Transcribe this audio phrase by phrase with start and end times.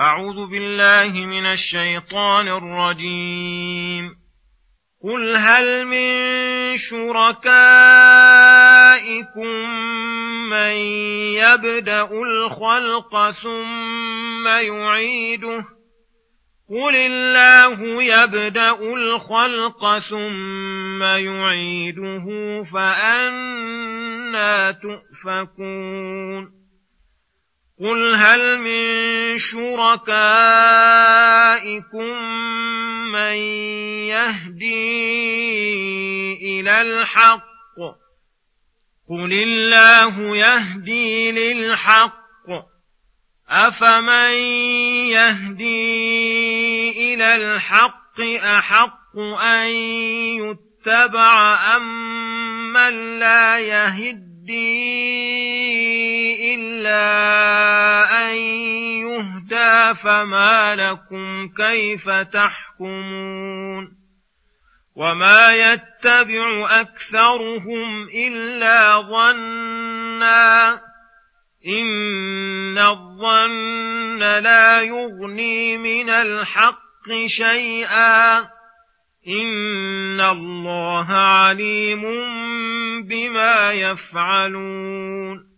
[0.00, 4.14] أعوذ بالله من الشيطان الرجيم.
[5.04, 6.16] قل هل من
[6.76, 7.38] شركائكم
[10.50, 10.72] من
[11.34, 15.64] يبدأ الخلق ثم يعيده؟
[16.70, 22.26] قل الله يبدأ الخلق ثم يعيده
[22.72, 26.57] فأنا تؤفكون.
[27.80, 30.08] قل هل من شركائكم
[33.12, 33.36] من
[34.10, 34.98] يهدي
[36.60, 37.48] إلى الحق
[39.08, 42.18] قل الله يهدي للحق
[43.48, 44.32] افمن
[45.14, 45.94] يهدي
[47.14, 49.68] إلى الحق احق ان
[50.42, 54.28] يتبع ام من لا يهدي
[56.58, 58.34] إلا أن
[59.06, 63.98] يهدى فما لكم كيف تحكمون
[64.94, 70.80] وما يتبع أكثرهم إلا ظنا
[71.66, 78.38] إن الظن لا يغني من الحق شيئا
[79.28, 82.02] إن الله عليم
[83.02, 85.57] بما يفعلون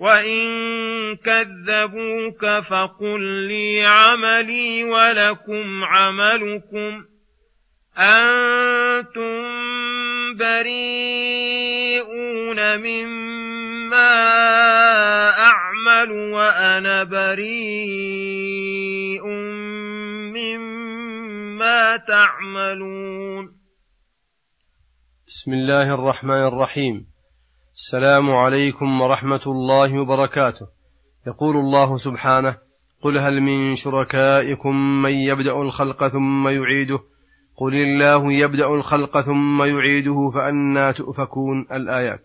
[0.00, 7.04] وان كذبوك فقل لي عملي ولكم عملكم
[7.98, 9.40] أنتم
[10.38, 12.00] بريئون
[12.80, 14.12] مما
[15.30, 17.60] اعمل وأنا بريء
[20.36, 23.60] مما تعملون
[25.26, 27.09] بسم الله الرحمن الرحيم
[27.86, 30.66] السلام عليكم ورحمة الله وبركاته.
[31.26, 32.56] يقول الله سبحانه
[33.02, 36.98] قل هل من شركائكم من يبدأ الخلق ثم يعيده؟
[37.56, 42.24] قل الله يبدأ الخلق ثم يعيده فأنا تؤفكون الآيات.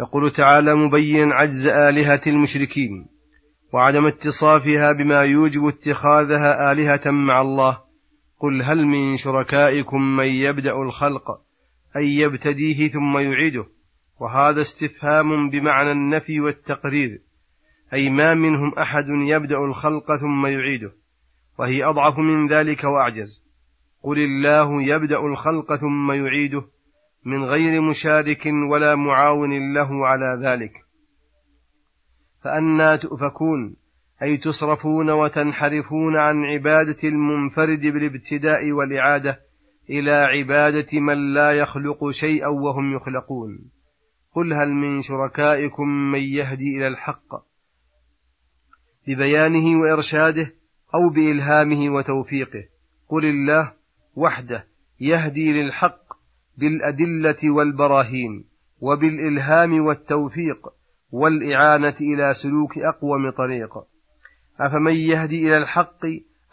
[0.00, 3.06] يقول تعالى مبين عجز آلهة المشركين
[3.72, 7.78] وعدم اتصافها بما يوجب اتخاذها آلهة مع الله.
[8.40, 11.30] قل هل من شركائكم من يبدأ الخلق
[11.96, 13.73] أي يبتديه ثم يعيده؟
[14.20, 17.20] وهذا استفهام بمعنى النفي والتقرير
[17.92, 20.92] أي ما منهم أحد يبدأ الخلق ثم يعيده
[21.58, 23.44] وهي أضعف من ذلك وأعجز.
[24.02, 26.62] قل الله يبدأ الخلق ثم يعيده
[27.24, 30.72] من غير مشارك ولا معاون له على ذلك.
[32.42, 33.76] فأنا تؤفكون
[34.22, 39.40] أي تصرفون وتنحرفون عن عبادة المنفرد بالابتداء والإعادة
[39.90, 43.70] إلى عبادة من لا يخلق شيئا وهم يخلقون.
[44.34, 47.34] قل هل من شركائكم من يهدي إلى الحق
[49.06, 50.52] ببيانه وإرشاده
[50.94, 52.64] أو بإلهامه وتوفيقه
[53.08, 53.72] قل الله
[54.16, 54.66] وحده
[55.00, 56.04] يهدي للحق
[56.58, 58.44] بالأدلة والبراهين
[58.80, 60.68] وبالإلهام والتوفيق
[61.10, 63.78] والإعانة إلى سلوك أقوم طريق
[64.60, 66.00] أفمن يهدي إلى الحق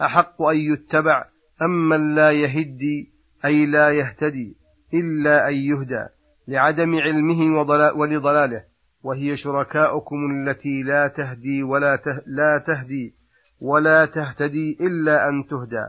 [0.01, 1.25] أحق أن يتبع
[1.61, 3.09] أم من لا يهدي
[3.45, 4.55] أي لا يهتدي
[4.93, 6.05] إلا أن يهدى
[6.47, 7.59] لعدم علمه
[7.95, 8.63] ولضلاله.
[9.03, 13.13] وهي شركاؤكم التي لا تهدي ولا ته لا تهدي
[13.59, 15.87] ولا تهتدي إلا أن تهدى.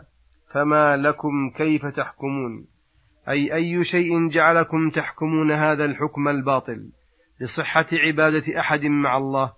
[0.53, 2.67] فما لكم كيف تحكمون؟
[3.29, 6.91] أي أي شيء جعلكم تحكمون هذا الحكم الباطل؟
[7.41, 9.53] لصحة عبادة أحد مع الله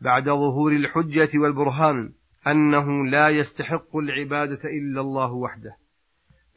[0.00, 2.12] بعد ظهور الحجة والبرهان
[2.46, 5.76] أنه لا يستحق العبادة إلا الله وحده.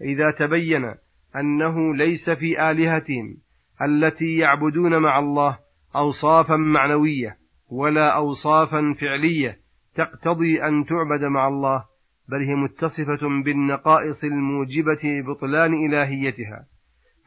[0.01, 0.95] إذا تبين
[1.35, 3.37] أنه ليس في آلهتهم
[3.81, 5.57] التي يعبدون مع الله
[5.95, 7.37] أوصافا معنوية
[7.71, 9.57] ولا أوصافا فعلية
[9.95, 11.85] تقتضي أن تعبد مع الله
[12.29, 16.65] بل هي متصفة بالنقائص الموجبة بطلان إلهيتها.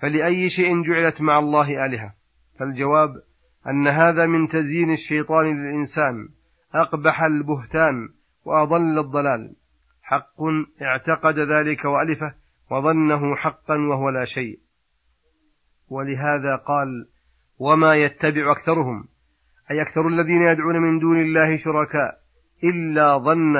[0.00, 2.14] فلأي شيء جعلت مع الله آلهة؟
[2.58, 3.10] فالجواب
[3.66, 6.28] أن هذا من تزيين الشيطان للإنسان
[6.74, 8.08] أقبح البهتان
[8.44, 9.54] وأضل الضلال.
[10.02, 10.42] حق
[10.82, 12.34] اعتقد ذلك وألفه
[12.70, 14.58] وظنه حقا وهو لا شيء.
[15.90, 17.06] ولهذا قال
[17.58, 19.04] وما يتبع أكثرهم.
[19.70, 22.18] أي أكثر الذين يدعون من دون الله شركاء
[22.64, 23.56] إلا ظن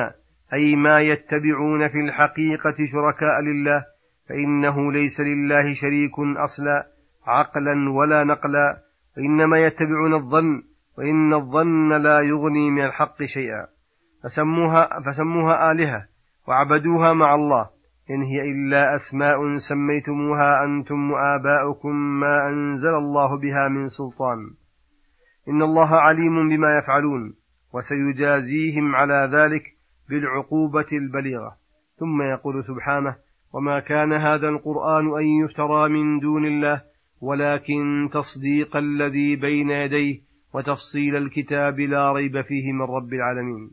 [0.52, 3.84] أي ما يتبعون في الحقيقة شركاء لله
[4.28, 6.86] فإنه ليس لله شريك أصلا
[7.26, 8.78] عقلا ولا نقلا
[9.16, 10.62] وإنما يتبعون الظن
[10.98, 13.66] وإن الظن لا يغني من الحق شيئا.
[14.24, 16.06] فسموها, فسموها آلهة
[16.48, 17.70] وعبدوها مع الله.
[18.10, 24.38] إن هي إلا أسماء سميتموها أنتم وآباؤكم ما أنزل الله بها من سلطان.
[25.48, 27.34] إن الله عليم بما يفعلون
[27.74, 29.62] وسيجازيهم على ذلك
[30.08, 31.56] بالعقوبة البليغة.
[31.96, 33.16] ثم يقول سبحانه
[33.52, 36.82] وما كان هذا القرآن أن يفترى من دون الله
[37.20, 40.20] ولكن تصديق الذي بين يديه
[40.54, 43.70] وتفصيل الكتاب لا ريب فيه من رب العالمين.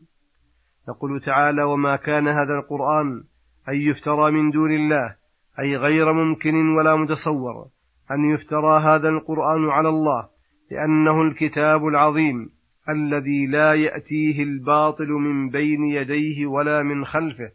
[0.88, 3.24] يقول تعالى وما كان هذا القرآن
[3.68, 5.16] أن يفترى من دون الله
[5.60, 7.66] أي غير ممكن ولا متصور
[8.10, 10.28] أن يفترى هذا القرآن على الله
[10.70, 12.50] لأنه الكتاب العظيم
[12.88, 17.50] الذي لا يأتيه الباطل من بين يديه ولا من خلفه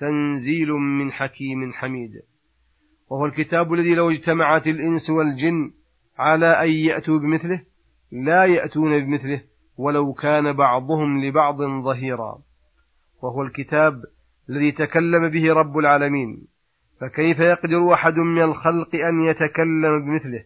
[0.00, 2.10] تنزيل من حكيم حميد.
[3.10, 5.70] وهو الكتاب الذي لو اجتمعت الإنس والجن
[6.18, 7.62] على أن يأتوا بمثله
[8.12, 9.42] لا يأتون بمثله
[9.78, 12.38] ولو كان بعضهم لبعض ظهيرا.
[13.22, 14.02] وهو الكتاب
[14.50, 16.46] الذي تكلم به رب العالمين.
[17.00, 20.44] فكيف يقدر أحد من الخلق أن يتكلم بمثله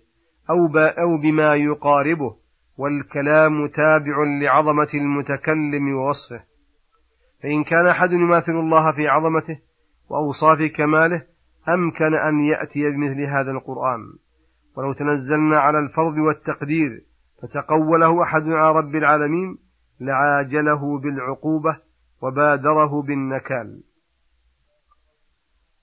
[0.51, 2.37] أو, أو بما يقاربه؟
[2.79, 6.41] والكلام تابع لعظمة المتكلم ووصفه.
[7.43, 9.59] فإن كان أحد يماثل الله في عظمته
[10.11, 11.23] وأوصاف كماله
[11.69, 14.01] أمكن أن يأتي بمثل هذا القرآن.
[14.77, 16.91] ولو تنزلنا على الفرض والتقدير
[17.43, 19.59] فتقوله أحد على رب العالمين
[20.01, 21.77] لعاجله بالعقوبة
[22.23, 23.83] وبادره بالنكال.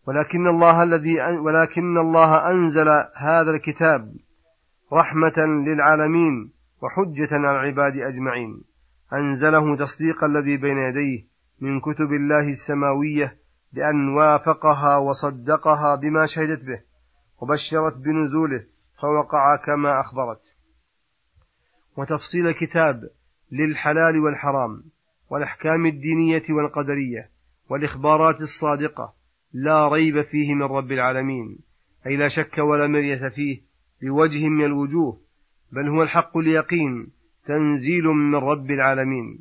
[0.07, 4.13] ولكن الله الذي ولكن الله أنزل هذا الكتاب
[4.93, 6.51] رحمة للعالمين
[6.83, 8.63] وحجة على العباد أجمعين.
[9.13, 11.23] أنزله تصديق الذي بين يديه
[11.61, 13.37] من كتب الله السماوية
[13.73, 16.79] بأن وافقها وصدقها بما شهدت به
[17.41, 18.63] وبشرت بنزوله
[19.01, 20.41] فوقع كما أخبرت.
[21.97, 23.09] وتفصيل الكتاب
[23.51, 24.83] للحلال والحرام
[25.29, 27.29] والأحكام الدينية والقدرية
[27.69, 29.16] والإخبارات الصادقة
[29.63, 31.59] لا ريب فيه من رب العالمين
[32.07, 33.61] أي لا شك ولا مرية فيه
[34.01, 35.19] بوجه من الوجوه
[35.71, 37.07] بل هو الحق اليقين
[37.45, 39.39] تنزيل من رب العالمين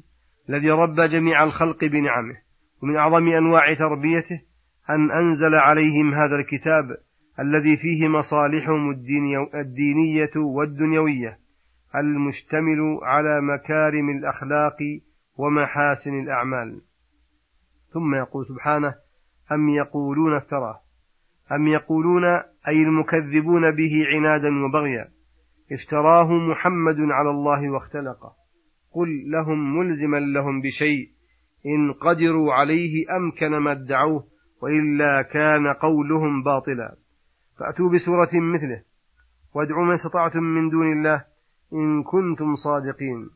[0.49, 2.37] الذي ربى جميع الخلق بنعمه
[2.83, 4.41] ومن أعظم أنواع تربيته
[4.91, 6.97] أن أنزل عليهم هذا الكتاب
[7.41, 8.91] الذي فيه مصالحهم
[9.55, 11.39] الدينية والدنيوية
[11.95, 14.77] المشتمل على مكارم الأخلاق
[15.37, 16.81] ومحاسن الأعمال.
[17.93, 18.95] ثم يقول سبحانه
[19.53, 20.81] أم يقولون افتراه؟
[21.53, 22.25] أم يقولون
[22.69, 25.09] أي المكذبون به عنادا وبغيا؟
[25.73, 28.33] افتراه محمد على الله واختلقه.
[28.95, 31.09] قل لهم ملزما لهم بشيء
[31.67, 34.25] إن قدروا عليه أمكن ما ادعوه
[34.63, 36.97] وإلا كان قولهم باطلا.
[37.59, 38.83] فأتوا بسورة مثله.
[39.55, 41.25] وادعوا من استطعتم من دون الله
[41.73, 43.31] إن كنتم صادقين.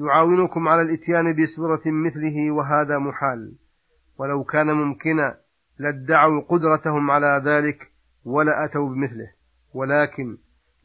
[0.00, 3.52] يعاونكم على الإتيان بسورة مثله وهذا محال.
[4.22, 5.36] ولو كان ممكنا
[5.78, 7.92] لادعوا قدرتهم على ذلك
[8.24, 9.28] ولأتوا بمثله.
[9.74, 10.36] ولكن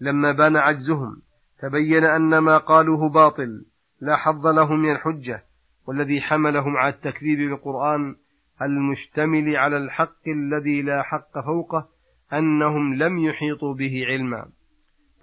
[0.01, 1.21] لما بان عجزهم
[1.59, 3.65] تبين أن ما قالوه باطل
[4.01, 5.43] لا حظ لهم من الحجة
[5.87, 8.15] والذي حملهم على التكذيب بالقرآن
[8.61, 11.87] المشتمل على الحق الذي لا حق فوقه
[12.33, 14.45] أنهم لم يحيطوا به علما.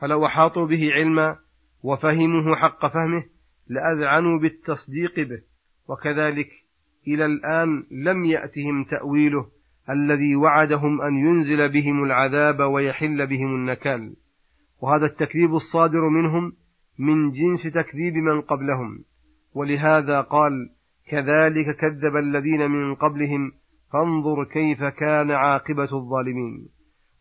[0.00, 1.36] فلو أحاطوا به علما
[1.82, 3.24] وفهموه حق فهمه
[3.68, 5.42] لأذعنوا بالتصديق به
[5.88, 6.63] وكذلك
[7.08, 9.46] إلى الآن لم يأتهم تأويله
[9.90, 14.16] الذي وعدهم أن ينزل بهم العذاب ويحل بهم النكال.
[14.82, 16.52] وهذا التكذيب الصادر منهم
[16.98, 19.04] من جنس تكذيب من قبلهم.
[19.54, 20.70] ولهذا قال
[21.08, 23.52] كذلك كذب الذين من قبلهم
[23.92, 26.68] فانظر كيف كان عاقبة الظالمين.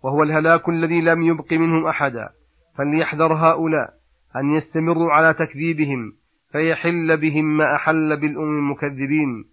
[0.03, 2.29] وهو الهلاك الذي لم يبق منهم أحدا.
[2.77, 3.89] فليحذر هؤلاء
[4.35, 6.13] أن يستمروا على تكذيبهم
[6.51, 9.52] فيحل بهم ما أحل بالأمم المكذبين.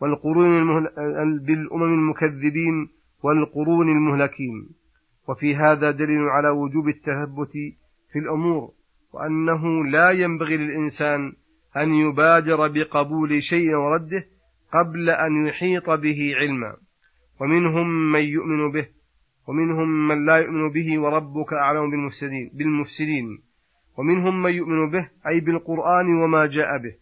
[0.00, 0.88] والقرون المهل...
[1.46, 2.88] بالأمم المكذبين
[3.22, 4.68] والقرون المهلكين.
[5.28, 7.52] وفي هذا دليل على وجوب التثبت
[8.12, 8.70] في الأمور
[9.12, 11.32] وأنه لا ينبغي للإنسان
[11.76, 14.24] أن يبادر بقبول شيء ورده
[14.72, 16.76] قبل أن يحيط به علما.
[17.40, 18.86] ومنهم من يؤمن به
[19.48, 23.38] ومنهم من لا يؤمن به وربك أعلم بالمفسدين, بالمفسدين.
[23.98, 26.94] ومنهم من يؤمن به أي بالقرآن وما جاء به.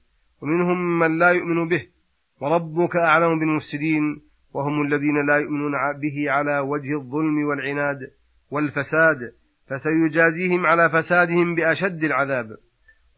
[0.42, 1.95] ومنهم من لا يؤمن به
[2.40, 4.23] وربك أعلم بالمفسدين
[4.55, 7.99] وهم الذين لا يؤمنون به على وجه الظلم والعناد
[8.50, 9.33] والفساد
[9.69, 12.47] فسيجازيهم على فسادهم بأشد العذاب.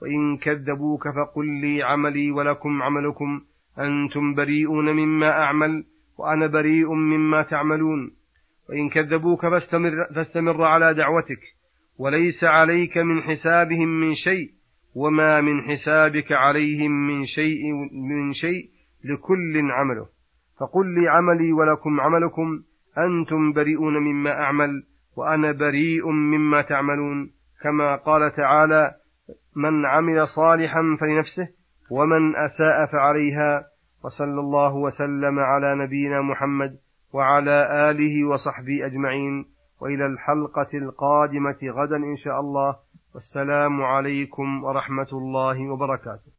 [0.03, 3.41] وإن كذبوك فقل لي عملي ولكم عملكم
[3.79, 5.85] أنتم بريئون مما أعمل
[6.19, 8.11] وأنا بريء مما تعملون.
[8.69, 11.41] وإن كذبوك فاستمر, فاستمر على دعوتك
[11.99, 14.51] وليس عليك من حسابهم من شيء
[14.95, 18.69] وما من حسابك عليهم من شيء من شيء
[19.09, 20.07] لكل عمله.
[20.61, 22.63] فقل لي عملي ولكم عملكم
[22.99, 24.83] أنتم بريئون مما أعمل
[25.17, 27.31] وأنا بريء مما تعملون.
[27.63, 28.95] كما قال تعالى
[29.57, 31.49] من عمل صالحا فلنفسه
[31.91, 33.65] ومن أساء فعليها.
[34.05, 36.79] وصلى الله وسلم على نبينا محمد
[37.13, 39.45] وعلى آله وصحبه أجمعين.
[39.81, 42.77] وإلى الحلقة القادمة غدا إن شاء الله.
[43.15, 46.38] والسلام عليكم ورحمة الله وبركاته.